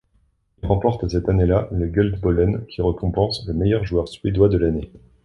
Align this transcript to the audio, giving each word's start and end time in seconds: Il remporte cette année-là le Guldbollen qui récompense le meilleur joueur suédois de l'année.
Il 0.63 0.67
remporte 0.67 1.07
cette 1.07 1.29
année-là 1.29 1.69
le 1.71 1.85
Guldbollen 1.85 2.65
qui 2.65 2.81
récompense 2.81 3.47
le 3.47 3.53
meilleur 3.53 3.85
joueur 3.85 4.07
suédois 4.07 4.49
de 4.49 4.57
l'année. 4.57 4.91